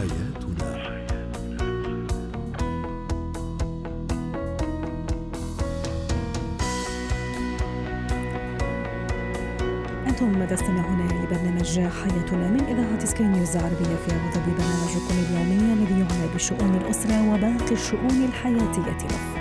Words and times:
حياتنا. 0.00 0.70
أنتم 10.06 10.44
تستمعون 10.44 11.08
لبرنامج 11.08 11.80
حياتنا 11.80 12.48
من 12.48 12.60
إذاعة 12.68 13.04
سكاي 13.04 13.26
نيوز 13.26 13.56
العربية 13.56 13.96
في 14.06 14.16
أبو 14.16 14.30
ظبي. 14.34 14.52
برنامجكم 14.58 15.14
اليومي 15.18 15.72
الذي 15.72 16.00
يعنى 16.00 16.34
بشؤون 16.34 16.74
الأسرة 16.74 17.34
وباقي 17.34 17.72
الشؤون 17.72 18.24
الحياتية. 18.24 19.06
الأخرى. 19.06 19.39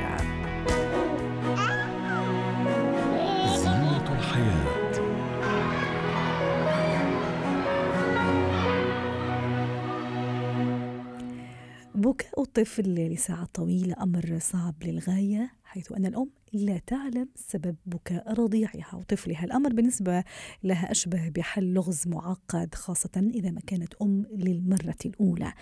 بكاء 12.10 12.42
الطفل 12.42 12.96
لساعات 12.96 13.56
طويلة 13.56 13.96
أمر 14.04 14.38
صعب 14.40 14.84
للغاية 14.84 15.52
حيث 15.64 15.92
أن 15.92 16.06
الأم 16.06 16.30
لا 16.54 16.78
تعلم 16.78 17.30
سبب 17.36 17.76
بكاء 17.86 18.34
رضيعها. 18.34 18.96
وطفلها 18.96 19.46
الأمر 19.46 19.74
بالنسبة 19.74 20.24
لها 20.64 20.92
أشبه 20.92 21.30
بحل 21.30 21.74
لغز 21.74 22.08
معقد 22.08 22.76
خاصة 22.76 23.30
إذا 23.36 23.52
ما 23.52 23.62
كانت 23.68 23.94
أم 24.02 24.26
للمرة 24.32 24.96
الأولى. 25.06 25.54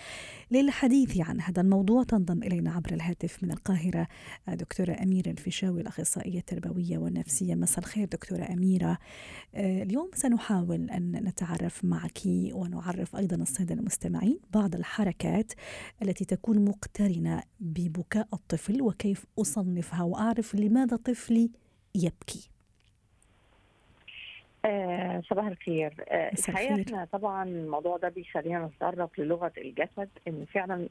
للحديث 0.52 1.18
عن 1.18 1.42
هذا 1.42 1.62
الموضوع 1.62 2.04
تنضم 2.04 2.44
إلينا 2.44 2.72
عبر 2.72 2.94
الهاتف 2.94 3.44
من 3.44 3.52
القاهرة 3.52 4.08
دكتورة 4.48 4.98
أميرة 5.04 5.30
الفيشاوي 5.30 5.81
الأخصائية 5.81 6.40
التربوية 6.40 6.98
والنفسية. 6.98 7.56
مساء 7.56 7.80
الخير 7.80 8.08
دكتورة 8.08 8.44
أميرة. 8.54 8.98
آه، 9.56 9.84
اليوم 9.84 10.09
سنحاول 10.14 10.90
أن 10.90 11.12
نتعرف 11.12 11.86
معك 11.86 12.20
ونعرف 12.52 13.16
أيضا 13.16 13.36
السادة 13.36 13.76
المستمعين 13.76 14.40
بعض 14.54 14.76
الحركات 14.76 15.52
التي 16.02 16.26
تكون 16.26 16.66
مقترنة 16.66 17.44
ببكاء 17.59 18.28
الطفل 18.34 18.81
وكيف 18.81 19.25
أصنفها. 19.40 20.03
وأعرف 20.03 20.56
لماذا 20.56 20.77
طفلي 20.86 21.50
يبكي 21.95 22.50
آه 24.66 25.22
صباح 25.30 25.45
الخير 25.45 25.94
آه 26.09 26.31
الحقيقة. 26.50 26.81
إحنا 26.81 27.06
طبعا 27.11 27.44
الموضوع 27.44 27.97
ده 27.97 28.09
بيخلينا 28.09 28.66
نتطرق 28.66 29.09
للغة 29.17 29.52
الجسد 29.58 30.09
إن 30.28 30.45
فعلا 30.53 30.89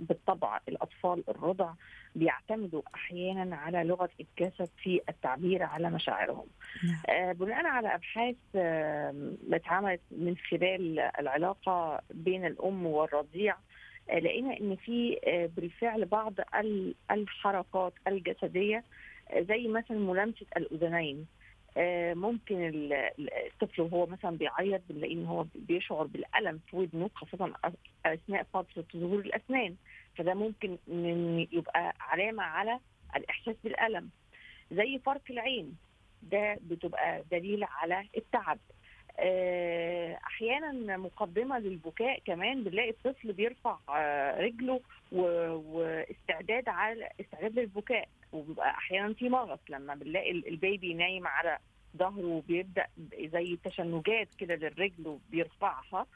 بالطبع 0.00 0.60
الأطفال 0.68 1.24
الرضع 1.28 1.72
بيعتمدوا 2.14 2.82
أحيانا 2.94 3.56
على 3.56 3.84
لغة 3.84 4.10
الجسد 4.20 4.68
في 4.82 5.00
التعبير 5.08 5.62
على 5.62 5.90
مشاعرهم 5.90 6.46
نعم. 6.84 7.00
آه 7.08 7.32
بناء 7.32 7.66
على 7.66 7.94
أبحاث 7.94 8.36
اتعملت 9.52 10.00
من 10.10 10.36
خلال 10.50 10.98
العلاقة 10.98 12.00
بين 12.14 12.46
الأم 12.46 12.86
والرضيع 12.86 13.56
لقينا 14.08 14.60
إن 14.60 14.76
في 14.76 15.18
بالفعل 15.56 16.04
بعض 16.04 16.34
ال- 16.54 16.94
الحركات 17.10 17.92
الجسدية 18.08 18.84
زي 19.38 19.68
مثلا 19.68 19.98
ملامسة 19.98 20.46
الأذنين 20.56 21.26
آه، 21.78 22.14
ممكن 22.14 22.68
ال- 22.68 22.92
ال- 22.92 23.30
الطفل 23.34 23.82
وهو 23.82 24.06
مثلا 24.06 24.30
بيعيط 24.36 24.80
بنلاقي 24.88 25.12
إن 25.14 25.26
هو 25.26 25.46
بيشعر 25.54 26.06
بالألم 26.06 26.60
في 26.70 26.76
ودنه 26.76 27.10
خاصة 27.14 27.52
أثناء 28.06 28.42
فترة 28.52 28.84
ظهور 28.96 29.18
الأسنان. 29.20 29.76
فده 30.16 30.34
ممكن 30.34 30.78
يبقى 31.52 31.94
علامة 32.00 32.42
على 32.42 32.80
الإحساس 33.16 33.56
بالألم. 33.64 34.10
زي 34.72 34.98
فرق 34.98 35.22
العين 35.30 35.76
ده 36.22 36.58
بتبقى 36.62 37.22
دليل 37.30 37.64
على 37.64 38.08
التعب. 38.16 38.58
أحيانا 40.26 40.96
مقدمة 40.96 41.58
للبكاء 41.58 42.18
كمان 42.24 42.64
بنلاقي 42.64 42.90
الطفل 42.90 43.32
بيرفع 43.32 43.78
آه، 43.88 44.40
رجله 44.40 44.80
واستعداد 45.12 46.68
على 46.68 47.08
استعداد 47.20 47.58
للبكاء. 47.58 48.08
وبيبقى 48.32 48.70
أحيانا 48.70 49.14
في 49.14 49.28
مغص 49.28 49.58
لما 49.68 49.94
بنلاقي 49.94 50.30
ال- 50.30 50.48
البيبي 50.48 50.94
نايم 50.94 51.26
على 51.26 51.58
ظهره 51.96 52.26
وبيبدأ 52.26 52.86
زي 53.20 53.58
تشنجات 53.64 54.28
كده 54.38 54.54
للرجل 54.54 55.06
وبيرفعها 55.06 56.06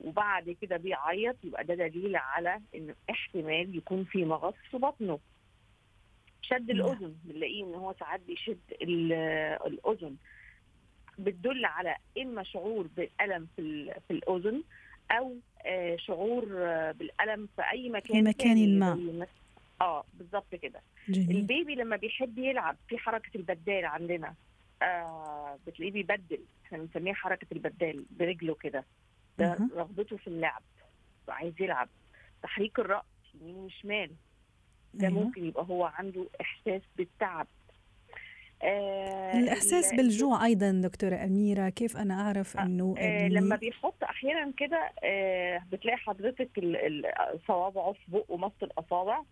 وبعد 0.00 0.50
كده 0.62 0.76
بيعيط 0.76 1.36
يبقى 1.44 1.64
ده 1.64 1.74
دليل 1.74 2.16
على 2.16 2.60
إن 2.74 2.94
احتمال 3.10 3.76
يكون 3.76 4.04
في 4.04 4.24
مغص 4.24 4.54
في 4.70 4.76
بطنه. 4.78 5.18
شد 6.42 6.70
نعم. 6.70 6.86
الأذن 6.86 7.14
بنلاقيه 7.24 7.64
إن 7.64 7.74
هو 7.74 7.94
ساعات 8.00 8.20
بيشد 8.20 8.58
ال- 8.82 9.12
الأذن. 9.66 10.16
بتدل 11.18 11.64
على 11.64 11.96
اما 12.18 12.42
شعور 12.42 12.86
بالألم 12.96 13.48
في 13.56 13.94
في 14.08 14.12
الأذن 14.14 14.62
أو 15.10 15.36
آه، 15.66 15.96
شعور 15.96 16.48
آه، 16.52 16.92
بالألم 16.92 17.48
في 17.56 17.62
أي 17.72 17.88
مكان 17.88 18.12
في 18.16 18.22
مكان 18.22 18.78
ما. 18.78 19.26
آه 19.80 20.04
بالظبط 20.14 20.54
كده 20.54 20.80
البيبي 21.08 21.74
لما 21.74 21.96
بيحب 21.96 22.38
يلعب 22.38 22.76
في 22.88 22.98
حركة 22.98 23.30
البدال 23.36 23.84
عندنا 23.84 24.34
آه 24.82 25.58
بتلاقيه 25.66 25.92
بيبدل 25.92 26.38
إحنا 26.66 26.78
بنسميها 26.78 27.14
حركة 27.14 27.46
البدال 27.52 28.04
برجله 28.10 28.54
كده 28.54 28.84
ده. 29.38 29.58
رغبته 29.76 30.16
في 30.16 30.26
اللعب 30.26 30.62
عايز 31.28 31.54
يلعب 31.60 31.88
تحريك 32.42 32.78
الرأس 32.78 33.04
يمين 33.40 33.56
وشمال 33.56 34.10
ده 34.94 35.08
أيوة. 35.08 35.20
ممكن 35.22 35.44
يبقى 35.44 35.64
هو 35.68 35.84
عنده 35.84 36.26
إحساس 36.40 36.82
بالتعب 36.96 37.46
آه 38.64 39.38
الإحساس 39.38 39.90
ال- 39.92 39.96
بالجوع 39.96 40.44
أيضا 40.46 40.70
دكتورة 40.70 41.14
أميرة. 41.24 41.68
كيف 41.68 41.96
أنا 41.96 42.14
أعرف 42.20 42.56
أنه 42.56 42.94
آه 42.98 43.26
ابني 43.26 43.28
لما 43.40 43.56
بيحط 43.56 44.04
أحيانا 44.04 44.52
كده 44.56 44.90
آه 45.04 45.62
بتلاقي 45.72 45.96
حضرتك 45.96 46.50
صوابعه 47.46 47.92
في 47.92 48.00
بقه 48.08 48.36
مص 48.36 48.52
الأصابع 48.62 49.22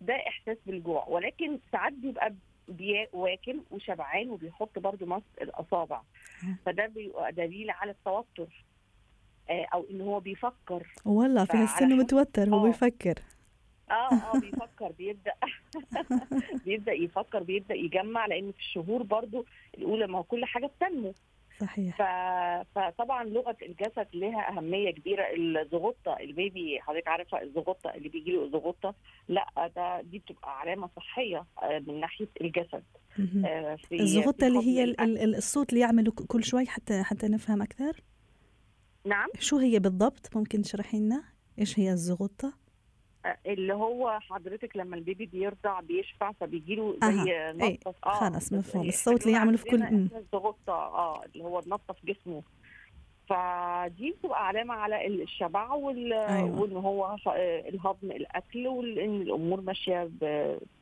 ده 0.00 0.14
إحساس 0.28 0.56
بالجوع. 0.66 1.04
ولكن 1.08 1.58
ساعات 1.72 1.92
بيبقى 1.92 2.34
بي- 2.68 3.08
واكل 3.12 3.60
وشبعان 3.70 4.30
وبيحط 4.30 4.78
برضو 4.78 5.06
مص 5.06 5.22
الأصابع. 5.42 5.96
آه. 5.96 6.56
فده 6.66 6.86
بيبقى 6.86 7.32
دليل 7.32 7.70
على 7.70 7.90
التوتر 7.90 8.64
آه 9.50 9.66
أو 9.74 9.86
إن 9.90 10.00
هو 10.00 10.20
بيفكر. 10.20 10.86
والله 11.04 11.44
في 11.44 11.52
فعلى 11.52 11.62
هالسن 11.64 11.74
حسب- 11.86 11.92
متوتر 11.98 12.48
هو 12.48 12.64
آه. 12.64 12.66
بيفكر. 12.66 13.14
آه 13.90 14.12
آه 14.14 14.38
بيفكر 14.38 14.92
بيبدأ 14.98 15.32
بيبدأ 16.66 16.92
يفكر 16.92 17.42
بيبدأ 17.42 17.74
يجمع 17.74 18.26
لأن 18.26 18.52
في 18.52 18.58
الشهور 18.58 19.02
برضو 19.02 19.44
الأولى 19.78 20.06
ما 20.06 20.18
هو 20.18 20.22
كل 20.22 20.44
حاجة 20.44 20.66
بتنمو. 20.66 21.12
صحيح. 21.60 21.96
ف... 21.96 22.02
فطبعا 22.78 23.24
لغة 23.24 23.56
الجسد 23.62 24.06
لها 24.14 24.48
أهمية 24.58 24.90
كبيرة. 24.90 25.24
الزغطة 25.36 26.16
البيبي 26.20 26.80
حضرتك 26.80 27.08
عارفة 27.08 27.42
الزغطة 27.42 27.90
اللي 27.94 28.08
بيجي 28.08 28.30
له 28.32 28.48
زغطة 28.50 28.94
لا 29.28 29.72
ده 29.76 30.00
دي 30.00 30.18
بتبقى 30.18 30.60
علامة 30.60 30.88
صحية 30.96 31.44
آه، 31.62 31.78
من 31.86 32.00
ناحية 32.00 32.28
الجسد. 32.40 32.82
آه، 33.44 33.74
في 33.76 34.00
الزغطة 34.00 34.32
في 34.38 34.46
اللي 34.46 34.58
هي 34.66 34.84
ال- 34.84 35.34
الصوت 35.36 35.70
اللي 35.70 35.80
يعمله 35.80 36.12
كل 36.12 36.44
شوي 36.44 36.66
حتى 36.66 37.02
حتى 37.02 37.28
نفهم 37.28 37.62
أكثر؟ 37.62 38.00
نعم. 39.04 39.28
شو 39.38 39.58
هي 39.58 39.78
بالضبط؟ 39.78 40.36
ممكن 40.36 40.62
تشرحي 40.62 40.98
لنا 40.98 41.24
إيش 41.58 41.78
هي 41.78 41.92
الزغطة؟ 41.92 42.48
آه، 42.48 42.52
اللي 43.46 43.74
هو 43.74 44.18
حضرتك 44.20 44.76
لما 44.76 44.96
البيبي 44.96 45.26
بيرضع 45.26 45.80
بيشفع 45.80 46.32
فبيجي 46.32 46.74
له 46.74 46.96
أها، 47.02 47.10
زي 47.24 47.30
إيه، 47.32 47.52
نطف 47.52 47.94
خلاص 48.02 48.52
مفهوم. 48.52 48.82
هي- 48.82 48.88
الصوت 48.88 49.22
اللي 49.22 49.32
يعمله 49.36 49.56
في 49.56 49.64
كل- 49.64 49.82
الزغطه 50.16 50.72
آه 50.72 51.22
اللي 51.34 51.44
هو 51.44 51.60
نطف 51.66 51.96
جسمه. 52.04 52.42
فدي 53.28 54.10
بتبقى 54.10 54.46
علامة 54.46 54.74
على 54.74 55.06
الشبع 55.06 55.72
وال... 55.72 56.12
أيوة. 56.12 56.60
وإن 56.60 56.76
هو 56.76 57.04
آه، 57.26 57.68
الهضم 57.68 58.10
الأكل 58.10 58.66
وان 58.66 59.22
الأمور 59.22 59.60
ماشية 59.60 60.10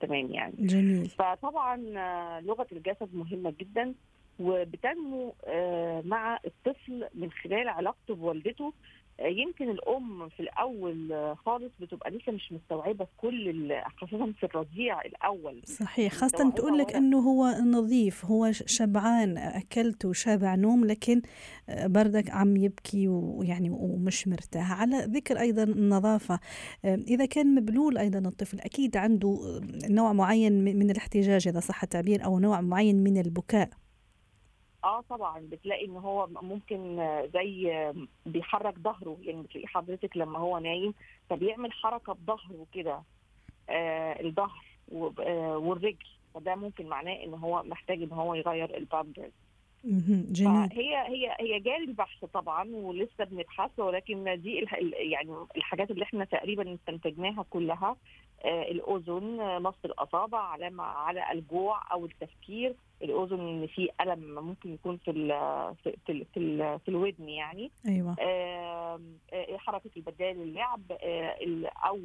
تمام 0.01 0.27
يعني. 0.31 0.55
جميل. 0.59 1.07
فطبعا 1.09 1.83
آه، 1.97 2.41
لغة 2.41 2.67
الجسد 2.73 3.15
مهمة 3.15 3.55
جدا 3.61 3.95
وبتنمو 4.41 5.35
آه، 5.45 6.03
مع 6.07 6.39
الطفل 6.47 7.09
من 7.15 7.31
خلال 7.31 7.69
علاقته 7.69 8.15
بوالدته 8.15 8.73
يمكن 9.21 9.71
الأم 9.71 10.29
في 10.29 10.41
الأول 10.41 11.13
آه، 11.13 11.35
خالص 11.35 11.73
بتبقى 11.81 12.11
لسه 12.11 12.33
مش 12.33 12.53
مستوعبة 12.53 13.07
كل 13.17 13.73
خاصة 13.97 14.33
في 14.33 14.47
الرضيع 14.47 15.01
الأول. 15.03 15.63
صحيح 15.65 16.13
خاصة 16.13 16.39
سواء 16.39 16.51
تقول 16.51 16.79
لك 16.79 16.95
إنه 16.97 17.19
هو 17.19 17.47
نظيف 17.65 18.25
هو 18.25 18.53
شبعان 18.53 19.39
أكلت 19.39 20.05
وشابع 20.05 20.55
نوم 20.55 20.85
لكن 20.85 21.23
بردك 21.69 22.31
عم 22.31 22.57
يبكي 22.57 23.09
ويعني 23.09 23.71
ومش 23.71 24.29
مرتاح. 24.29 24.81
على 24.81 24.97
ذكر 24.97 25.41
أيضا 25.41 25.63
النظافة 25.63 26.41
إذا 26.85 27.27
كان 27.27 27.55
مبلول 27.55 27.99
أيضا 27.99 28.19
الطفل 28.19 28.61
أكيد 28.61 28.97
عنده 28.97 29.61
نوع 29.91 30.13
معين 30.13 30.65
من 30.65 30.79
من 30.79 30.91
الاحتجاج 30.91 31.49
إذا 31.49 31.61
صح 31.61 31.83
التعبير 31.83 32.25
أو 32.25 32.39
نوع 32.39 32.61
معين 32.61 33.05
من 33.05 33.19
البكاء. 33.19 33.69
آه 34.85 35.01
طبعا 35.01 35.41
بتلاقي 35.53 35.85
إن 35.85 35.97
هو 35.97 36.27
ممكن 36.27 36.97
زي 37.35 37.93
بيحرك 38.27 38.79
ظهره 38.79 39.17
يعني 39.23 39.43
بتلاقي 39.43 39.67
حضرتك 39.67 40.17
لما 40.17 40.39
هو 40.39 40.59
نايم 40.59 40.95
فبيعمل 41.31 41.73
حركة 41.73 42.13
بظهره 42.13 42.67
كده 42.73 43.03
آه 43.71 44.23
الظهر 44.23 44.65
آه، 45.21 45.57
والرجل 45.59 46.07
فده 46.35 46.55
ممكن 46.55 46.87
معناه 46.89 47.25
إن 47.25 47.35
هو 47.35 47.63
محتاج 47.63 48.03
إن 48.03 48.13
هو 48.13 48.35
يغير 48.35 48.77
البامبرز. 48.77 49.33
جميل. 50.31 50.69
فهي 50.71 50.97
هي 50.97 51.37
هي 51.41 51.61
جاري 51.61 51.85
البحث 51.85 52.25
طبعا 52.25 52.69
ولسه 52.77 53.25
بنبحث 53.25 53.79
ولكن 53.79 54.41
دي 54.43 54.67
يعني 54.93 55.35
الحاجات 55.57 55.91
اللي 55.91 56.03
إحنا 56.03 56.25
تقريبا 56.25 56.75
استنتجناها 56.75 57.45
كلها 57.51 57.97
آه، 58.45 58.63
الاذن 58.63 59.41
آه، 59.41 59.59
مص 59.59 59.75
الأصابع 59.85 60.39
علامه 60.39 60.83
على 60.85 61.33
الجوع 61.33 61.93
أو 61.93 62.07
التفكير. 62.07 62.75
الاذن 63.03 63.41
إن 63.41 63.67
في 63.67 63.89
ألم 64.01 64.45
ممكن 64.45 64.75
يكون 64.75 64.97
في 64.97 65.11
ال 65.11 65.29
في 65.85 65.95
في, 66.07 66.25
في, 66.35 66.41
ال- 66.41 66.81
في 66.81 66.89
الودن 66.89 67.29
يعني. 67.29 67.71
أيوه. 67.89 68.17
آه، 68.21 69.01
حركة 69.57 69.91
البدال 69.97 70.43
اللعب 70.43 70.81
ال- 71.43 71.67
أو 71.67 71.97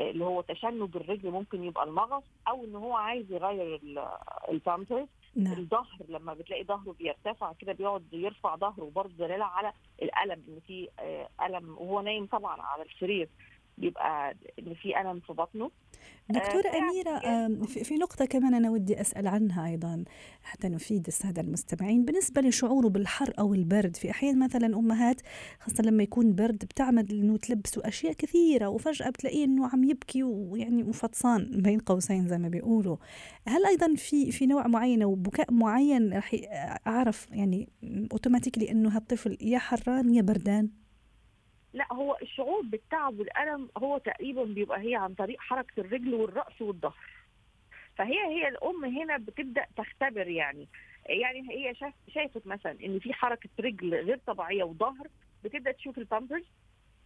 اللي 0.00 0.24
هو 0.24 0.40
تشنج 0.40 0.96
الرجل 0.96 1.30
ممكن 1.30 1.64
يبقى 1.64 1.84
المغص 1.84 2.24
أو 2.48 2.64
إن 2.64 2.74
هو 2.76 2.92
عايز 2.94 3.32
يغير 3.32 3.74
ال- 3.74 4.08
البامبرز. 4.48 5.06
نعم. 5.36 5.58
الظهر 5.58 5.98
لما 6.08 6.34
بتلاقي 6.34 6.64
ظهره 6.64 6.92
بيرتفع 6.98 7.52
كده 7.52 7.72
بيقعد 7.72 8.04
يرفع 8.12 8.56
ظهره 8.56 8.90
برضه 8.94 9.12
دلالة 9.18 9.44
على 9.44 9.72
الألم 10.02 10.42
ان 10.48 10.60
في 10.66 10.88
آه، 10.98 11.28
ألم 11.46 11.70
وهو 11.70 12.00
نايم 12.00 12.26
طبعا 12.26 12.62
على 12.62 12.82
السرير. 12.82 13.28
بيبقى 13.80 14.34
إن 14.58 14.74
في 14.74 15.00
ألم 15.00 15.20
في 15.20 15.32
بطنه. 15.32 15.70
دكتورة 16.30 16.66
يعني 16.66 16.78
أميرة 16.90 17.56
في 17.66 17.94
نقطة 17.94 18.24
كمان 18.24 18.54
أنا 18.54 18.70
ودي 18.70 19.00
أسأل 19.00 19.26
عنها 19.26 19.66
أيضا 19.66 20.04
حتى 20.42 20.68
نفيد 20.68 21.06
السادة 21.06 21.42
المستمعين. 21.42 22.04
بالنسبة 22.04 22.40
لشعوره 22.40 22.88
بالحر 22.88 23.32
أو 23.38 23.54
البرد 23.54 23.96
في 23.96 24.10
أحيان 24.10 24.38
مثلا 24.38 24.78
أمهات 24.78 25.20
خاصة 25.60 25.82
لما 25.84 26.02
يكون 26.02 26.34
برد 26.34 26.58
بتعمد 26.64 27.10
إنه 27.12 27.36
تلبسوا 27.36 27.88
أشياء 27.88 28.12
كثيرة 28.12 28.68
وفجأة 28.68 29.10
بتلاقيه 29.10 29.44
إنه 29.44 29.68
عم 29.68 29.84
يبكي 29.84 30.22
ويعني 30.22 30.82
وفطسان 30.82 31.62
بين 31.62 31.78
قوسين 31.78 32.28
زي 32.28 32.38
ما 32.38 32.48
بيقولوا. 32.48 32.96
هل 33.46 33.66
أيضا 33.66 33.94
في 33.96 34.32
في 34.32 34.46
نوع 34.46 34.66
معين 34.66 35.02
أو 35.02 35.14
بكاء 35.14 35.52
معين 35.52 36.12
رح 36.16 36.34
أعرف 36.86 37.26
يعني 37.32 37.68
automatically 38.12 38.70
إنه 38.70 38.96
هالطفل 38.96 39.38
يا 39.40 39.58
حران 39.58 40.14
يا 40.14 40.22
بردان؟ 40.22 40.68
لا 41.72 41.92
هو 41.92 42.16
الشعور 42.22 42.60
بالتعب 42.62 43.18
والألم 43.18 43.68
هو 43.78 43.98
تقريبا 43.98 44.44
بيبقى 44.44 44.80
هي 44.80 44.94
عن 44.94 45.14
طريق 45.14 45.40
حركة 45.40 45.80
الرجل 45.80 46.14
والرأس 46.14 46.62
والظهر. 46.62 47.10
فهي 47.96 48.18
هي 48.26 48.48
الأم 48.48 48.84
هنا 48.84 49.16
بتبدأ 49.16 49.66
تختبر 49.76 50.28
يعني 50.28 50.68
يعني 51.06 51.50
هي 51.50 51.74
شاف 51.74 51.94
شافت 52.08 52.46
مثلا 52.46 52.76
إن 52.84 52.98
في 52.98 53.12
حركة 53.12 53.48
رجل 53.60 53.94
غير 53.94 54.20
طبيعية 54.26 54.64
وظهر 54.64 55.06
بتبدأ 55.44 55.72
تشوف 55.72 55.98
البامبرز 55.98 56.44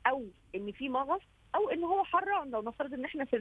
أو 0.07 0.27
إن 0.55 0.73
في 0.73 0.89
مغص 0.89 1.23
أو 1.55 1.71
إن 1.71 1.85
هو 1.85 2.05
حران 2.05 2.51
لو 2.51 2.63
نفترض 2.63 2.95
إن 2.95 3.05
إحنا 3.05 3.25
في 3.25 3.39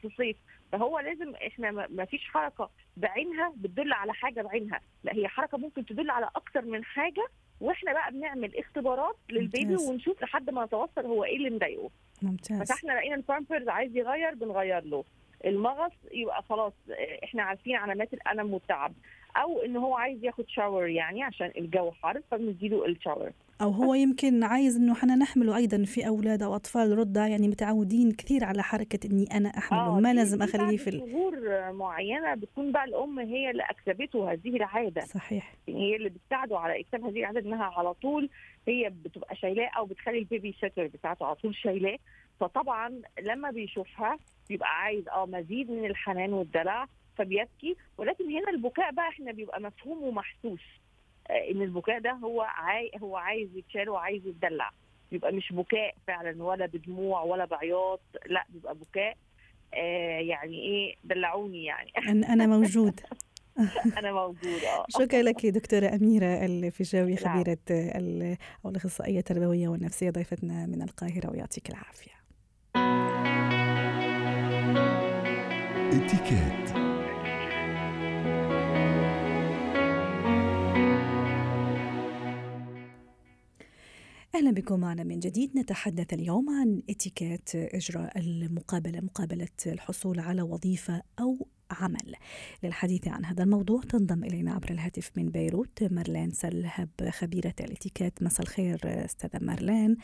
في 0.00 0.06
الصيف. 0.06 0.36
فهو 0.72 0.98
لازم 0.98 1.34
إحنا 1.34 1.70
ما 1.70 2.04
فيش 2.04 2.24
حركة 2.28 2.70
بعينها 2.96 3.52
بتدل 3.56 3.92
على 3.92 4.14
حاجة 4.14 4.42
بعينها. 4.42 4.80
لا 5.04 5.14
هي 5.14 5.28
حركة 5.28 5.58
ممكن 5.58 5.86
تدل 5.86 6.10
على 6.10 6.30
أكتر 6.36 6.62
من 6.64 6.84
حاجة 6.84 7.28
وإحنا 7.60 7.92
بقى 7.92 8.12
بنعمل 8.12 8.56
اختبارات 8.56 9.16
للبيبي 9.30 9.72
ممتاز. 9.72 9.88
ونشوف 9.88 10.22
لحد 10.22 10.50
ما 10.50 10.64
نتوصل 10.64 11.06
هو 11.06 11.24
إيه 11.24 11.36
اللي 11.36 11.50
مضايقه. 11.50 11.90
ممتاز. 12.22 12.62
فتحنا 12.62 12.92
لقينا 12.92 13.14
البامبرز 13.14 13.68
عايز 13.68 13.96
يغير 13.96 14.34
بنغير 14.34 14.84
له. 14.84 15.04
المغص 15.44 15.92
يبقى 16.12 16.42
خلاص 16.42 16.72
إحنا 17.24 17.42
عارفين 17.42 17.76
علامات 17.76 18.14
الألم 18.14 18.54
والتعب. 18.54 18.92
أو 19.36 19.62
إن 19.62 19.76
هو 19.76 19.94
عايز 19.96 20.24
ياخد 20.24 20.44
شاور 20.48 20.86
يعني 20.88 21.22
عشان 21.22 21.52
الجو 21.58 21.90
حر 21.90 22.20
فبنديله 22.30 22.86
الشاور 22.86 23.30
أو 23.62 23.70
هو 23.70 23.94
يمكن 23.94 24.42
عايز 24.44 24.76
إنه 24.76 24.94
حنا 24.94 25.16
نحمله 25.16 25.56
أيضا 25.56 25.84
في 25.84 26.08
أولاد 26.08 26.42
أو 26.42 26.54
أطفال 26.56 26.98
رضع 26.98 27.26
يعني 27.28 27.48
متعودين 27.48 28.12
كثير 28.12 28.44
على 28.44 28.62
حركة 28.62 28.98
إني 29.10 29.26
أنا 29.36 29.48
أحمله. 29.48 30.00
ما 30.00 30.10
دي- 30.10 30.16
لازم 30.16 30.38
بعد 30.38 30.76
في. 30.76 30.90
شهور 30.90 31.72
معينة 31.72 32.34
بتكون 32.34 32.72
بقى 32.72 32.84
الأم 32.84 33.18
هي 33.18 33.50
اللي 33.50 33.62
اكسبته 33.62 34.32
هذه 34.32 34.56
العادة. 34.56 35.00
صحيح. 35.00 35.54
يعني 35.68 35.80
هي 35.92 35.96
اللي 35.96 36.08
بتساعده 36.08 36.58
على 36.58 36.80
اكتساب 36.80 37.04
هذه 37.04 37.18
العادة 37.18 37.40
إنها 37.40 37.64
على 37.64 37.94
طول 37.94 38.28
هي 38.68 38.92
بتبقى 39.04 39.36
شايلاه 39.36 39.70
أو 39.76 39.84
بتخلي 39.86 40.18
البيبي 40.18 40.54
سيتر 40.60 40.86
بتاعته 40.86 41.26
على 41.26 41.34
طول 41.34 41.54
شايلاه. 41.54 41.98
فطبعا 42.46 43.00
لما 43.22 43.50
بيشوفها 43.50 44.18
بيبقى 44.48 44.68
عايز 44.68 45.08
آه 45.08 45.26
مزيد 45.26 45.70
من 45.70 45.84
الحنان 45.84 46.32
والدلع 46.32 46.86
فبيبكي. 47.16 47.76
ولكن 47.98 48.24
هنا 48.30 48.50
البكاء 48.50 48.92
بقى 48.92 49.08
إحنا 49.08 49.32
بيبقى 49.32 49.60
مفهوم 49.60 50.02
ومحسوس 50.02 50.60
آه، 51.30 51.50
إن 51.50 51.62
البكاء 51.62 52.00
ده 52.00 52.10
هو 52.12 52.40
عاي 52.42 52.90
هو 53.02 53.16
عايز 53.16 53.48
يتشال 53.56 53.88
وعايز 53.90 54.26
يتدلع. 54.26 54.70
بيبقى 55.10 55.32
مش 55.32 55.52
بكاء 55.52 55.94
فعلا 56.06 56.42
ولا 56.44 56.66
بدموع 56.66 57.22
ولا 57.22 57.44
بعياط 57.44 58.00
لا 58.26 58.44
بيبقى 58.48 58.74
بكاء. 58.74 59.16
آه 59.74 60.20
يعني 60.20 60.58
إيه؟ 60.58 60.94
دلعوني 61.04 61.64
يعني. 61.64 61.90
أنا 62.32 62.46
موجود. 62.46 63.00
أنا 63.98 64.12
موجوده 64.12 64.68
آه. 64.78 64.86
شكرا 64.88 65.22
لك 65.22 65.46
دكتورة 65.46 65.86
أميرة 65.94 66.44
الفيشاوي 66.44 67.12
العفو. 67.12 67.28
خبيرة 67.40 67.58
ال- 67.70 68.36
أو 68.64 68.70
الأخصائية 68.70 69.18
التربوية 69.18 69.68
والنفسية 69.68 70.10
ضيفتنا 70.10 70.66
من 70.66 70.82
القاهرة 70.82 71.30
ويعطيك 71.30 71.70
العافية. 71.70 72.21
أهلا 84.34 84.50
بكم 84.50 84.80
معنا 84.80 85.04
من 85.04 85.18
جديد. 85.18 85.58
نتحدث 85.58 86.12
اليوم 86.12 86.50
عن 86.50 86.82
إتيكيت 86.90 87.50
إجراء 87.54 88.18
المقابلة 88.18 89.00
مقابلة 89.00 89.48
الحصول 89.66 90.20
على 90.20 90.42
وظيفة 90.42 91.02
أو 91.20 91.46
عمل 91.72 92.14
للحديث 92.62 93.08
عن 93.08 93.24
هذا 93.24 93.42
الموضوع. 93.42 93.80
تنضم 93.80 94.24
إلينا 94.24 94.52
عبر 94.52 94.70
الهاتف 94.70 95.10
من 95.16 95.30
بيروت 95.30 95.82
مارلين 95.82 96.30
سلهب 96.30 96.88
خبيرة 97.10 97.54
الاتيكيت. 97.60 98.22
مساء 98.22 98.42
الخير 98.42 98.80
أستاذة 98.84 99.38
مارلين. 99.40 99.96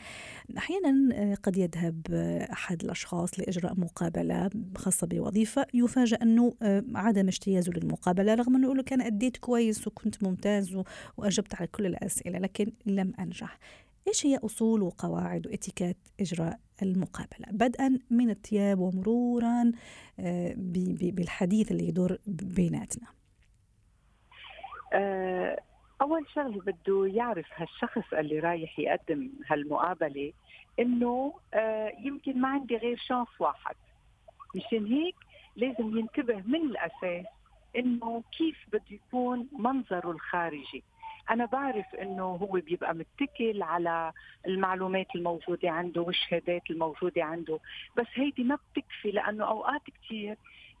أحيانا 0.57 1.35
قد 1.43 1.57
يذهب 1.57 2.07
أحد 2.51 2.83
الأشخاص 2.83 3.39
لإجراء 3.39 3.79
مقابلة 3.79 4.49
خاصة 4.77 5.07
بوظيفة. 5.07 5.65
يفاجأ 5.73 6.17
أنه 6.21 6.53
عدم 6.95 7.27
اجتيازه 7.27 7.71
للمقابلة 7.71 8.33
رغم 8.33 8.55
أنه 8.55 8.65
يقول 8.65 8.81
كان 8.81 9.01
أديت 9.01 9.37
كويس 9.37 9.87
وكنت 9.87 10.23
ممتاز 10.23 10.77
وأجبت 11.17 11.55
على 11.55 11.67
كل 11.67 11.85
الأسئلة 11.85 12.39
لكن 12.39 12.71
لم 12.85 13.13
أنجح. 13.19 13.59
إيش 14.09 14.25
هي 14.25 14.37
أصول 14.37 14.81
وقواعد 14.81 15.47
وإتيكات 15.47 15.97
إجراء 16.19 16.59
المقابلة؟ 16.81 17.47
بدءا 17.51 17.99
من 18.09 18.29
الثياب 18.29 18.79
ومرورا 18.79 19.71
آه، 20.19 20.53
بالحديث 21.13 21.71
اللي 21.71 21.87
يدور 21.87 22.17
بيناتنا. 22.27 23.07
آه، 24.93 25.59
أول 26.01 26.25
شغلة 26.35 26.61
بده 26.61 27.05
يعرف 27.05 27.45
هالشخص 27.55 28.13
اللي 28.13 28.39
رايح 28.39 28.79
يقدم 28.79 29.29
هالمقابلة 29.47 30.33
إنه 30.79 31.33
آه، 31.53 31.93
يمكن 31.99 32.41
ما 32.41 32.47
عندي 32.47 32.77
غير 32.77 32.97
شانس 32.97 33.27
واحد. 33.39 33.75
مشان 34.55 34.85
هيك 34.85 35.15
لازم 35.55 35.97
ينتبه 35.97 36.43
من 36.45 36.61
الأساس 36.61 37.25
إنه 37.75 38.23
كيف 38.37 38.57
بده 38.73 38.83
يكون 38.91 39.47
منظره 39.59 40.11
الخارجي. 40.11 40.83
أنا 41.29 41.45
بعرف 41.45 41.95
إنه 41.95 42.23
هو 42.23 42.51
بيبقى 42.51 42.95
متكل 42.95 43.61
على 43.61 44.11
المعلومات 44.47 45.07
الموجودة 45.15 45.69
عنده 45.69 46.01
والشهادات 46.01 46.61
الموجودة 46.69 47.23
عنده. 47.23 47.59
بس 47.97 48.05
هيدي 48.13 48.43
ما 48.43 48.55
بتكفي 48.73 49.11
لأنه 49.11 49.45
أوقات 49.45 49.81
كتير 49.85 50.37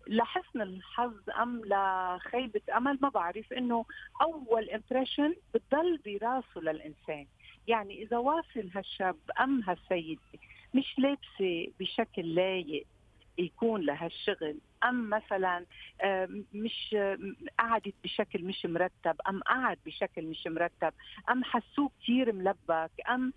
لحسن 0.07 0.61
الحظ 0.61 1.29
أم 1.41 1.61
لخيبة 1.65 2.61
أمل 2.77 2.97
ما 3.01 3.09
بعرف 3.09 3.53
إنه 3.53 3.85
أول 4.21 4.69
امبريشن 4.69 5.35
بتضل 5.53 5.99
براسه 6.05 6.61
للإنسان. 6.61 7.25
يعني 7.67 8.03
إذا 8.03 8.17
واصل 8.17 8.69
هالشاب 8.75 9.15
أم 9.39 9.61
هالسيدة 9.67 10.21
مش 10.73 10.95
لابسة 10.97 11.71
بشكل 11.79 12.35
لايق 12.35 12.85
يكون 13.39 13.81
لهالشغل 13.81 14.57
أم 14.83 15.09
مثلا 15.09 15.65
مش 16.53 16.95
قعدت 17.59 17.93
بشكل 18.03 18.43
مش 18.43 18.65
مرتب 18.65 19.15
أم 19.29 19.39
قعد 19.39 19.77
بشكل 19.85 20.25
مش 20.25 20.47
مرتب 20.47 20.93
أم 21.29 21.43
حسوه 21.43 21.91
كثير 22.01 22.31
ملبك 22.31 22.91
أم 23.09 23.33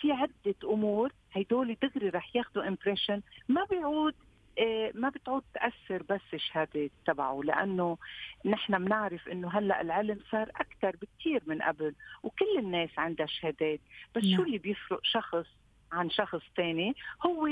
في 0.00 0.12
عدة 0.12 0.54
أمور 0.64 1.12
هدول 1.32 1.76
دغري 1.82 2.08
رح 2.08 2.36
ياخذوا 2.36 2.68
امبريشن 2.68 3.22
ما 3.48 3.64
بيعود 3.64 4.14
آه، 4.58 4.92
ما 4.94 5.08
بتعود 5.08 5.42
تأثر 5.54 6.02
بس 6.02 6.20
الشهادة 6.34 6.90
تبعه 7.06 7.40
لأنه 7.44 7.98
نحن 8.44 8.84
بنعرف 8.84 9.28
إنه 9.28 9.48
هلأ 9.58 9.80
العلم 9.80 10.20
صار 10.30 10.50
أكثر 10.56 10.96
بكثير 10.96 11.42
من 11.46 11.62
قبل 11.62 11.94
وكل 12.22 12.58
الناس 12.58 12.90
عندها 12.98 13.26
شهادات. 13.26 13.80
بس 14.16 14.24
نعم. 14.24 14.36
شو 14.36 14.42
اللي 14.42 14.58
بيفرق 14.58 15.00
شخص 15.02 15.46
عن 15.94 16.10
شخص 16.10 16.40
تاني 16.56 16.94
هو 17.26 17.46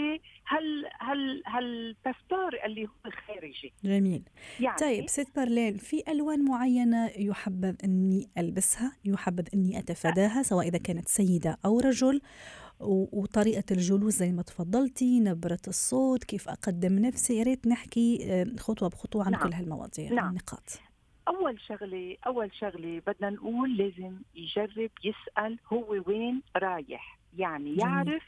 هال 0.49 0.87
هال 1.01 1.43
هالباسبور 1.47 2.65
اللي 2.65 2.85
هو 2.87 3.11
خارجي 3.27 3.73
جميل. 3.85 4.23
يعني 4.61 4.79
طيب 4.79 5.09
ست 5.09 5.29
مارلين 5.37 5.77
في 5.77 6.03
ألوان 6.09 6.45
معينة 6.45 7.11
يحبذ 7.17 7.77
أني 7.85 8.29
ألبسها 8.39 8.93
يحبذ 9.05 9.49
أني 9.55 9.79
أتفاداها 9.79 10.43
سواء 10.43 10.69
إذا 10.69 10.79
كانت 10.79 11.09
سيدة 11.09 11.59
أو 11.65 11.81
رجل؟ 11.81 12.21
وطريقة 13.13 13.65
الجلوس 13.71 14.15
زي 14.15 14.33
ما 14.33 14.43
تفضلتي 14.43 15.21
نبرة 15.21 15.59
الصوت 15.69 16.25
كيف 16.25 16.49
أقدم 16.49 16.99
نفسي؟ 16.99 17.39
يا 17.39 17.43
ريت 17.43 17.67
نحكي 17.67 18.19
آه، 18.31 18.47
خطوة 18.59 18.89
بخطوة 18.89 19.25
عن 19.25 19.33
نعم. 19.33 19.43
كل 19.43 19.55
هالمواضيع 19.55 20.13
نعم. 20.13 20.29
النقاط. 20.29 20.81
أول 21.29 21.61
شغله 21.61 22.17
أول 22.27 22.51
شغله 22.55 23.03
بدنا 23.07 23.31
نقول 23.31 23.77
لازم 23.77 24.17
يجرب 24.35 24.91
يسأل 25.05 25.59
هو 25.73 26.03
وين 26.07 26.43
رايح. 26.57 27.19
يعني 27.37 27.77
يعرف 27.77 28.23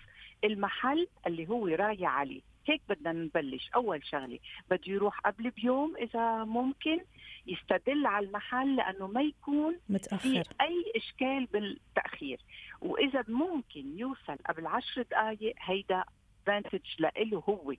المحل 0.44 1.08
اللي 1.26 1.48
هو 1.48 1.66
رايح 1.66 2.10
عليه. 2.10 2.40
هيك 2.66 2.82
بدنا 2.88 3.12
نبلش. 3.12 3.70
أول 3.74 4.06
شغلة 4.06 4.38
بده 4.70 4.80
يروح 4.86 5.20
قبل 5.20 5.50
بيوم 5.50 5.96
إذا 5.96 6.44
ممكن 6.44 7.00
يستدل 7.46 8.06
على 8.06 8.26
المحل 8.26 8.76
لأنه 8.76 9.06
ما 9.06 9.22
يكون 9.22 9.78
متأخر. 9.88 10.44
في 10.44 10.54
أي 10.60 10.92
إشكال 10.96 11.46
بالتأخير. 11.46 12.40
وإذا 12.80 13.24
ممكن 13.28 13.98
يوصل 13.98 14.36
قبل 14.48 14.66
عشر 14.66 15.02
دقائق 15.02 15.54
هيدا 15.60 16.04
ادفانتج 16.40 16.86
لإله 16.98 17.42
هو. 17.48 17.74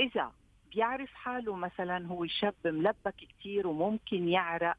إذا 0.00 0.32
بيعرف 0.74 1.14
حاله 1.14 1.56
مثلا 1.56 2.06
هو 2.06 2.26
شاب 2.26 2.54
ملبك 2.64 3.14
كتير 3.16 3.66
وممكن 3.66 4.28
يعرق 4.28 4.76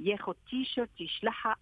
ياخد 0.00 0.36
تي 0.50 0.64
شيرت 0.64 1.00
يشلحق 1.00 1.58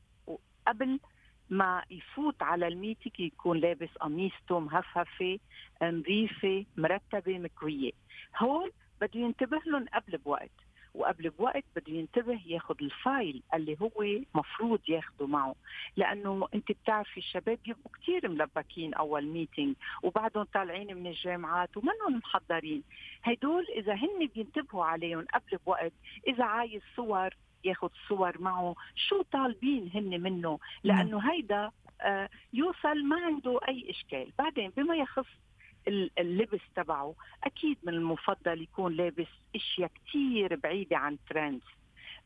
قبل 0.66 1.00
ما 1.50 1.82
يفوت 1.90 2.42
على 2.42 2.68
ال 2.68 2.75
meeting 2.75 3.20
يكون 3.20 3.58
لابس 3.58 3.88
قميصته 4.00 4.58
مهفهفه 4.58 5.38
نظيفة 5.82 6.64
مرتبة 6.76 7.38
مكوية. 7.38 7.92
هول 8.38 8.72
بده 9.00 9.20
ينتبه 9.20 9.60
لهم 9.66 9.86
قبل 9.94 10.18
بوقت 10.18 10.50
وقبل 10.94 11.30
بوقت 11.30 11.64
بده 11.76 11.92
ينتبه 11.92 12.40
ياخذ 12.46 12.74
ال 12.82 12.94
file 12.94 13.42
اللي 13.54 13.76
هو 13.82 14.04
مفروض 14.34 14.80
ياخده 14.88 15.26
معه. 15.26 15.54
لأنه 15.96 16.48
أنت 16.54 16.72
بتعرفي 16.72 17.16
الشباب 17.16 17.58
بيبقوا 17.64 17.92
كثير 18.02 18.28
ملبكين 18.28 18.94
أول 18.94 19.26
meeting 19.26 19.74
وبعدهم 20.02 20.44
طالعين 20.44 20.96
من 20.96 21.06
الجامعات 21.06 21.76
ومنهم 21.76 22.16
محضرين. 22.18 22.82
هدول 23.22 23.66
إذا 23.76 23.94
هن 23.94 24.28
بينتبهوا 24.34 24.84
عليهم 24.84 25.26
قبل 25.34 25.58
بوقت 25.66 25.92
إذا 26.28 26.44
عايز 26.44 26.82
صور 26.96 27.30
ياخذ 27.64 27.88
صور 28.08 28.38
معه. 28.38 28.74
شو 28.94 29.22
طالبين 29.22 29.90
هن 29.94 30.22
منه؟ 30.22 30.58
لأنه 30.84 31.32
هيدا 31.32 31.70
آه 32.00 32.28
يوصل 32.52 33.04
ما 33.04 33.20
عنده 33.20 33.60
أي 33.68 33.90
إشكال. 33.90 34.32
بعدين 34.38 34.72
بما 34.76 34.96
يخص 34.96 35.26
اللبس 36.18 36.60
تبعه 36.76 37.14
أكيد 37.44 37.78
من 37.82 37.94
المفضل 37.94 38.62
يكون 38.62 38.92
لابس 38.92 39.26
أشياء 39.54 39.90
كثير 40.06 40.56
بعيدة 40.56 40.96
عن 40.96 41.18
ترند 41.30 41.60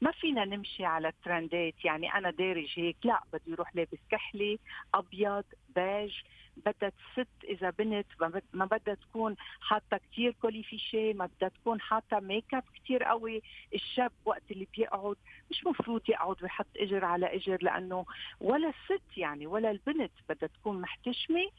ما 0.00 0.10
فينا 0.10 0.44
نمشي 0.44 0.84
على 0.84 1.08
ال 1.08 1.18
trendات. 1.18 1.84
يعني 1.84 2.14
أنا 2.14 2.30
دارج 2.30 2.72
هيك 2.76 2.96
لا 3.04 3.22
بده 3.32 3.42
يروح 3.46 3.76
لابس 3.76 3.98
كحلي 4.10 4.58
أبيض 4.94 5.44
بيج 5.76 6.12
بدها 6.56 6.92
test 7.16 7.44
إذا 7.44 7.70
بنت 7.70 8.06
ما 8.52 8.64
بدها 8.64 8.94
تكون 8.94 9.36
حاطة 9.60 10.00
كثير 10.12 10.34
colifichets 10.42 11.12
ما 11.12 11.26
بدها 11.26 11.48
تكون 11.48 11.80
حاطة 11.80 12.20
make 12.20 12.54
up 12.54 12.64
كثير 12.74 13.04
قوي. 13.04 13.42
الشاب 13.74 14.12
وقت 14.24 14.42
اللي 14.50 14.66
بيقعد 14.76 15.16
مش 15.50 15.66
مفروض 15.66 16.00
يقعد 16.08 16.42
ويحط 16.42 16.66
إجر 16.76 17.04
على 17.04 17.36
إجر 17.36 17.58
لأنه 17.62 18.06
ولا 18.40 18.68
الست 18.68 19.18
يعني 19.18 19.46
ولا 19.46 19.70
البنت 19.70 20.12
بدها 20.28 20.48
تكون 20.48 20.80
محتشمة 20.80 21.50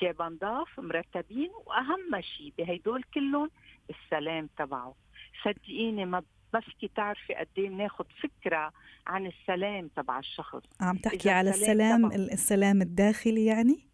ثيابها 0.00 0.28
نضاف 0.28 0.80
مرتبين 0.80 1.50
وأهم 1.66 2.20
شيء 2.20 2.52
بهدول 2.58 3.02
كلهم 3.14 3.50
السلام 3.90 4.48
تبعه. 4.58 4.94
صدقيني 5.44 6.04
ما 6.04 6.22
ما 6.54 6.60
فيك 6.60 6.90
تعرفي 6.96 7.34
قد 7.34 7.48
إيه 7.58 7.68
بناخذ 7.68 8.04
فكرة 8.22 8.72
عن 9.06 9.26
السلام 9.26 9.88
تبع 9.96 10.18
الشخص. 10.18 10.62
عم 10.80 10.96
تحكي 10.96 11.30
على 11.30 11.50
السلام 11.50 12.12
السلام 12.12 12.82
الداخلي 12.82 13.44
يعني؟ 13.44 13.89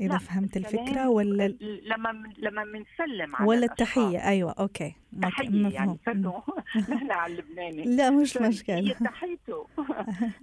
اذا 0.00 0.18
فهمت 0.18 0.56
الفكرة 0.56 1.08
ولا 1.08 1.54
لما 1.60 2.22
لما 2.38 2.64
بنسلم 2.64 3.36
على 3.36 3.48
ولا 3.48 3.64
التحية؟ 3.64 4.28
أيوه 4.28 4.54
أوكي. 4.58 4.94
تحية 5.22 5.68
يعني 5.68 5.98
نحن 6.88 7.10
على 7.10 7.32
اللبناني. 7.32 7.82
لا 7.96 8.10
مش 8.10 8.36
مشكلة. 8.36 8.76
هي 8.76 8.94
تحيته. 9.04 9.66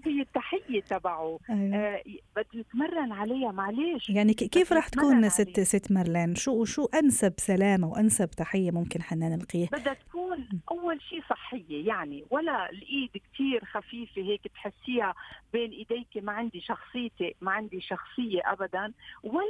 هي 0.05 0.21
التحية 0.21 0.81
تبعه. 0.81 1.39
أيوة. 1.49 1.75
آه 1.75 2.03
بده 2.35 2.45
يتمرن 2.53 3.11
عليها. 3.11 3.51
معلش 3.51 4.09
يعني 4.09 4.33
كيف 4.33 4.73
راح 4.73 4.87
تكون 4.87 5.29
ست 5.29 5.59
ست 5.59 5.91
مرلان؟ 5.91 6.35
شو 6.35 6.65
شو 6.65 6.85
أنسب 6.85 7.33
سلامة 7.37 7.87
وأنسب 7.87 8.29
تحية 8.29 8.71
ممكن 8.71 9.01
حنا 9.01 9.29
نلقيه؟ 9.29 9.67
بدها 9.67 9.93
تكون 9.93 10.49
أول 10.71 11.01
شيء 11.01 11.21
صحية 11.29 11.87
يعني 11.87 12.25
ولا 12.29 12.69
الإيد 12.69 13.09
كثير 13.33 13.65
خفيفة 13.65 14.21
هيك 14.21 14.41
تحسيها 14.55 15.13
بين 15.53 15.71
ايديك 15.71 16.07
ما 16.23 16.31
عندي 16.31 16.61
شخصيتي 16.61 17.35
ما 17.41 17.51
عندي 17.51 17.81
شخصية 17.81 18.41
ابدا 18.45 18.93
ولا 19.23 19.40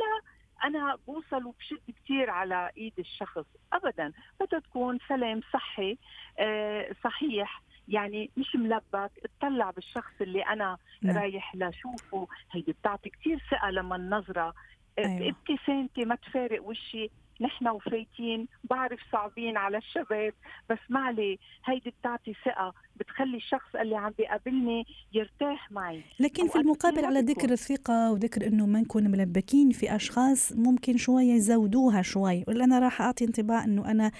أنا 0.63 0.97
بوصل 1.07 1.45
وبشد 1.45 1.79
كثير 2.03 2.29
على 2.29 2.71
إيد 2.77 2.93
الشخص 2.99 3.45
ابدا 3.73 4.11
بدها 4.39 4.59
تكون 4.59 4.99
سلام 5.07 5.41
صحي 5.53 5.97
آه 6.39 6.95
صحيح 7.03 7.61
يعني 7.87 8.31
مش 8.37 8.55
ملبك 8.55 9.11
اطلع 9.25 9.71
بالشخص 9.71 10.13
اللي 10.21 10.41
أنا 10.41 10.77
نعم. 11.01 11.17
رايح 11.17 11.55
لشوفه 11.55 12.27
هيدي 12.51 12.71
بتعطي 12.71 13.09
كثير 13.09 13.41
ثقة 13.51 13.69
لما 13.69 13.95
النظرة 13.95 14.53
أيوة. 14.99 15.35
ابتسامتي 15.49 16.05
ما 16.05 16.15
تفارق 16.15 16.63
وشي 16.63 17.09
نحن 17.41 17.67
وفايتين 17.67 18.47
بعرف 18.63 18.99
صعبين 19.11 19.57
على 19.57 19.77
الشباب 19.77 20.33
بس 20.69 20.77
ما 20.89 20.99
عليه 20.99 21.37
هيدي 21.65 21.93
بتعطي 22.01 22.33
ثقة 22.45 22.73
بتخلي 22.95 23.37
الشخص 23.37 23.75
اللي 23.75 23.95
عم 23.95 24.11
بيقابلني 24.17 24.85
يرتاح 25.13 25.71
معي. 25.71 26.01
لكن 26.19 26.47
في 26.47 26.55
المقابل 26.55 27.05
على 27.05 27.19
ذكر 27.19 27.51
الثقة 27.51 28.11
وذكر 28.11 28.47
إنه 28.47 28.65
ما 28.65 28.79
نكون 28.81 29.11
ملبكين 29.11 29.71
في 29.71 29.95
أشخاص 29.95 30.51
ممكن 30.51 30.97
شوية 30.97 31.33
يزودوها 31.33 32.01
شوي. 32.01 32.43
ولا 32.47 32.63
أنا 32.63 32.79
راح 32.79 33.01
أعطي 33.01 33.25
انطباع 33.25 33.63
إنه 33.63 33.91
أنا 33.91 34.11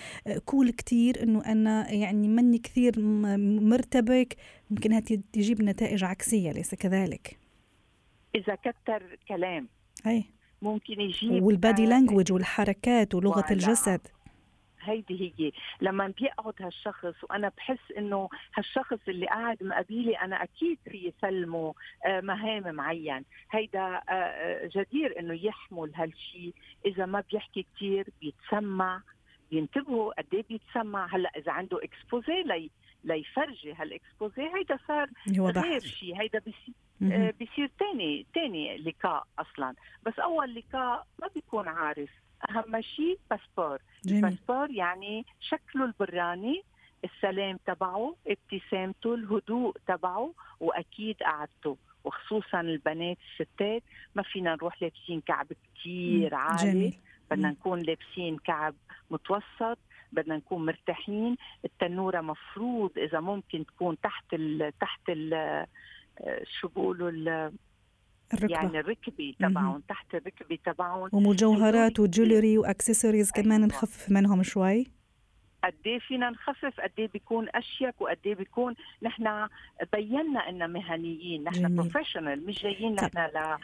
كول 0.46 0.70
كتير 0.70 1.24
إنه 1.24 1.46
أنا 1.46 1.92
يعني 1.92 2.28
مني 2.28 2.58
كثير 2.58 2.94
مرتبك. 3.62 4.36
ممكن 4.72 5.04
تجيب 5.34 5.62
نتائج 5.62 6.04
عكسية 6.04 6.52
ليس 6.52 6.76
كذلك؟ 6.76 7.38
إذا 8.36 8.56
كتر 8.56 9.20
كلام. 9.28 9.68
أي. 10.08 10.24
ممكن 10.62 11.02
يجيب 11.02 11.44
والبادي 11.44 11.86
لانجوج 11.86 12.32
والحركات 12.32 13.16
ولغة 13.16 13.46
الجسد. 13.52 14.08
هيدي 14.84 15.34
هي. 15.40 15.52
لما 15.82 16.08
بيقعد 16.08 16.54
هالشخص 16.62 17.24
وأنا 17.30 17.52
بحس 17.58 17.92
إنه 17.98 18.30
هالشخص 18.56 18.98
اللي 19.08 19.26
قاعد 19.26 19.64
مقابلي 19.64 20.14
أنا 20.18 20.44
أكيد 20.44 20.78
في 20.90 21.14
سلمه 21.22 21.74
آه، 22.06 22.22
مهام 22.22 22.76
معين. 22.76 23.26
هيدا 23.52 23.80
آه، 23.80 24.12
آه، 24.12 24.70
جدير 24.76 25.20
إنه 25.20 25.34
يحمل 25.46 25.92
هالشيء 25.96 26.54
إذا 26.86 27.06
ما 27.06 27.24
بيحكي 27.32 27.66
كثير 27.76 28.08
بيتسمع. 28.22 29.02
بينتبهوا 29.52 30.14
قد 30.22 30.28
إيه 30.34 30.46
بيتسمع. 30.50 31.16
هلأ 31.16 31.32
إذا 31.38 31.52
عنده 31.52 31.80
اكسبوزي 31.84 32.44
لي 32.44 32.70
ليفرجي 33.04 33.74
هالاكسبوزي 33.74 34.42
هيدا 34.56 34.78
صار 34.88 35.10
غير 35.62 35.80
شيء 35.80 36.22
هيدا 36.22 36.40
بصير 36.40 36.54
آه 36.66 36.91
بصير 37.02 37.72
ثاني 37.80 38.26
ثاني 38.36 38.78
لقاء 38.78 39.28
أصلا. 39.40 39.76
بس 40.06 40.20
أول 40.20 40.56
لقاء 40.56 41.08
ما 41.22 41.28
بيكون 41.36 41.68
عارف. 41.68 42.10
أهم 42.50 42.82
شيء 42.82 43.20
باسبور 43.30 43.80
الباسبور 44.06 44.72
يعني 44.72 45.26
شكله 45.40 45.86
البراني 45.86 46.64
السلام 47.04 47.60
تبعه 47.66 48.16
ابتسامته 48.28 49.16
الهدوء 49.16 49.78
تبعه 49.88 50.34
وأكيد 50.60 51.16
قعدته. 51.24 51.78
وخصوصا 52.04 52.62
البنات 52.62 53.18
الستات 53.32 53.84
ما 54.16 54.24
فينا 54.24 54.56
نروح 54.56 54.82
لابسين 54.82 55.22
كعب 55.22 55.48
كثير 55.76 56.36
عالي. 56.36 56.72
جميل. 56.72 56.94
بدنا 57.32 57.50
نكون 57.50 57.80
لابسين 57.80 58.38
كعب 58.38 58.76
متوسط. 59.12 59.78
بدنا 60.12 60.38
نكون 60.38 60.66
مرتاحين. 60.66 61.38
التنورة 61.66 62.22
مفروض 62.22 62.98
إذا 62.98 63.20
ممكن 63.20 63.66
تكون 63.66 64.02
تحت 64.02 64.34
ال 64.34 64.74
تحت 64.80 65.02
ال 65.10 65.66
شو 66.60 66.68
بيقولوا 66.68 67.10
الركبة. 67.10 68.54
يعني 68.54 68.80
الركبه 68.80 69.36
تبعهم 69.40 69.82
تحت 69.88 70.16
الركبه 70.16 70.58
تبعهم. 70.66 71.10
ومجوهرات 71.14 72.00
و 72.00 72.07
jewelry 72.07 72.58
و 72.58 72.64
accessories 72.64 73.32
كمان 73.32 73.52
أيوة. 73.52 73.66
نخفف 73.66 74.12
منهم 74.12 74.44
شوي. 74.44 74.86
قد 75.64 75.74
إيه 75.86 76.00
فينا 76.00 76.30
نخفف؟ 76.30 76.80
قد 76.80 76.92
إيه 77.00 77.08
بيكون 77.08 77.48
أشيك؟ 77.56 78.02
وقد 78.02 78.18
إيه 78.26 78.36
بيكون 78.36 78.76
نحن 79.02 79.48
بينا 79.94 80.50
إننا 80.50 80.68
مهنيين 80.68 81.44
نحن 81.44 81.76
professional 81.76 82.46
مش 82.46 82.64
جايين 82.64 82.96
نحن 82.96 83.18
ل 83.18 83.58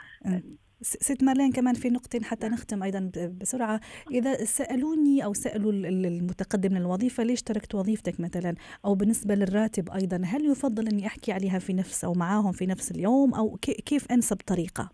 ست 0.82 1.24
مارلين 1.24 1.52
كمان 1.52 1.74
في 1.74 1.90
نقطة 1.90 2.20
حتى 2.24 2.48
نختم 2.48 2.84
أيضا 2.84 3.12
بسرعة. 3.42 3.80
إذا 4.12 4.34
سألوني 4.34 5.26
أو 5.26 5.34
سألوا 5.34 5.72
المتقدم 5.72 6.78
للوظيفة 6.78 7.24
ليش 7.24 7.42
تركت 7.42 7.76
وظيفتك 7.76 8.20
مثلا؟ 8.20 8.56
أو 8.86 8.96
بالنسبة 8.96 9.36
للراتب 9.36 9.90
أيضا 9.90 10.22
هل 10.26 10.46
يفضل 10.46 10.88
أني 10.88 11.08
أحكي 11.08 11.32
عليها 11.32 11.60
في 11.60 11.74
نفس 11.74 12.04
أو 12.06 12.14
معاهم 12.14 12.52
في 12.52 12.66
نفس 12.66 12.92
اليوم؟ 12.92 13.34
أو 13.34 13.58
كيف 13.62 14.12
أنسب 14.12 14.38
طريقة؟ 14.38 14.90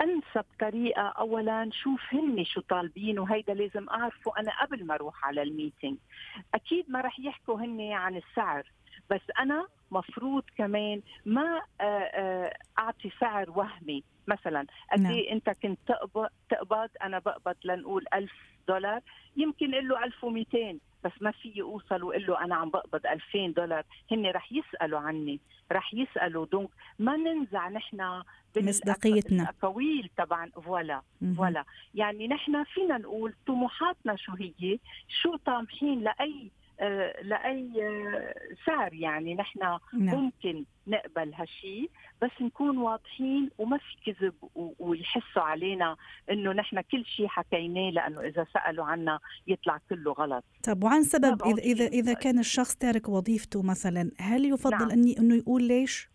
أنسب 0.00 0.44
طريقة. 0.60 1.02
اولا 1.02 1.70
شوف 1.72 2.00
هن 2.12 2.44
شو 2.44 2.60
طالبين 2.60 3.18
وهيدا 3.18 3.54
لازم 3.54 3.88
أعرفه. 3.88 4.32
أنا 4.38 4.52
قبل 4.62 4.86
ما 4.86 4.94
أروح 4.94 5.24
على 5.24 5.42
الميتينج 5.42 5.98
أكيد 6.54 6.84
ما 6.88 7.00
رح 7.00 7.20
يحكوا 7.20 7.60
هن 7.60 7.92
عن 7.92 8.16
السعر 8.16 8.72
بس 9.10 9.20
أنا 9.38 9.66
مفروض 9.90 10.42
كمان 10.58 11.02
ما 11.26 11.60
آه، 11.80 11.84
آه، 11.84 12.56
أعطي 12.78 13.10
سعر 13.20 13.50
وهمي. 13.50 14.04
مثلا 14.28 14.66
قد 14.92 15.00
نعم. 15.00 15.12
إيه 15.12 15.32
أنت 15.32 15.50
كنت 15.50 15.78
تقبض 15.86 16.28
تقبض 16.50 16.90
أنا 17.02 17.18
بقبض 17.18 17.56
لنقول 17.64 18.04
ألف 18.14 18.32
دولار 18.68 19.00
يمكن 19.36 19.70
له 19.70 20.04
1200 20.04 20.78
بس 21.04 21.12
ما 21.20 21.30
في 21.30 21.62
اوصل 21.62 22.02
واقول 22.02 22.26
له 22.26 22.44
أنا 22.44 22.54
عم 22.54 22.70
بقبض 22.70 23.06
2000 23.06 23.46
دولار 23.56 23.84
هن 24.12 24.26
رح 24.26 24.52
يسألوا 24.52 25.00
عني 25.00 25.40
رح 25.72 25.94
يسألوا 25.94 26.46
donc 26.46 26.70
ما 26.98 27.16
ننزع 27.16 27.68
نحن 27.68 28.22
مصداقيتنا. 28.56 29.42
الاقاويل 29.42 30.10
تبعا 30.16 30.50
voilà. 30.64 31.02
voilà 31.36 31.64
يعني 31.94 32.28
نحن 32.28 32.64
فينا 32.64 32.98
نقول 32.98 33.34
طموحاتنا 33.46 34.16
شو 34.16 34.32
هي 34.32 34.78
شو 35.08 35.36
طامحين 35.36 36.00
لأي 36.00 36.50
لأي 37.22 37.72
آه، 37.82 38.34
سعر 38.66 38.94
يعني 38.94 39.34
نحن 39.34 39.58
نعم 39.58 39.80
ممكن 39.92 40.64
نقبل 40.86 41.34
هالشيء 41.34 41.90
بس 42.22 42.30
نكون 42.40 42.78
واضحين 42.78 43.50
وما 43.58 43.78
في 43.78 44.12
كذب 44.12 44.34
ويحسوا 44.78 45.42
علينا 45.42 45.96
إنه 46.30 46.52
نحن 46.52 46.80
كل 46.80 47.04
شيء 47.04 47.26
حكيناه 47.26 47.90
لأنه 47.90 48.20
إذا 48.20 48.46
سألوا 48.54 48.84
عنا 48.84 49.18
يطلع 49.46 49.80
كله 49.88 50.12
غلط 50.12 50.44
طب 50.64 50.84
وعن 50.84 51.02
سبب 51.02 51.42
إذا 51.42 51.88
شيء. 51.88 52.00
إذا 52.00 52.12
كان 52.12 52.38
الشخص 52.38 52.76
تارك 52.76 53.08
وظيفته 53.08 53.62
مثلا 53.62 54.10
هل 54.18 54.44
يفضل 54.44 54.78
نعم. 54.78 54.90
أني 54.90 55.18
أنه 55.18 55.34
يقول 55.34 55.62
ليش؟ 55.62 56.08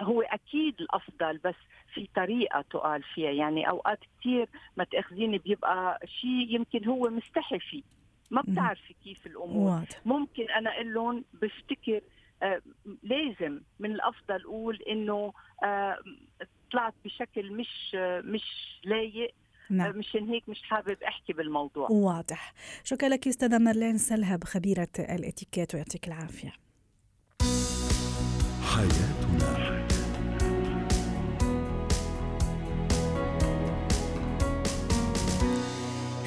هو 0.00 0.22
أكيد 0.22 0.74
الأفضل 0.80 1.38
بس 1.38 1.54
في 1.94 2.08
طريقة 2.16 2.64
تقال 2.70 3.02
فيها 3.02 3.30
يعني 3.30 3.68
أوقات 3.68 3.98
كثير 4.20 4.48
ما 4.76 4.84
تأخذيني 4.84 5.38
بيبقى 5.38 5.98
شيء 6.04 6.46
يمكن 6.48 6.88
هو 6.88 7.10
مستحي 7.10 7.58
فيه 7.58 7.82
ما. 8.32 8.42
بتعرفي 8.42 8.94
كيف 9.04 9.26
الأمور. 9.26 9.70
واضح. 9.72 10.00
ممكن 10.06 10.50
أنا 10.50 10.70
أقول 10.70 10.94
لهم 10.94 11.24
بفتكر 11.42 12.00
آه، 12.42 12.62
لازم 13.02 13.60
من 13.80 13.90
الأفضل 13.92 14.40
أقول 14.44 14.82
إنه 14.82 15.32
آه، 15.64 15.98
طلعت 16.72 16.94
بشكل 17.04 17.52
مش 17.52 17.92
آه، 17.94 18.20
مش 18.20 18.42
لايق 18.84 19.34
آه، 19.70 19.74
نعم. 19.74 19.98
مشان 19.98 20.28
هيك 20.28 20.48
مش 20.48 20.62
حابب 20.62 21.02
أحكي 21.02 21.32
بالموضوع. 21.32 21.88
واضح. 21.90 22.52
شكرا 22.84 23.08
لك 23.08 23.28
أستاذة 23.28 23.58
مارلين 23.58 23.98
سلهب 23.98 24.44
خبيرة 24.44 24.88
الإتيكيت 24.98 25.74
ويعطيك 25.74 26.08
العافية. 26.08 26.52
حياتنا 28.74 29.11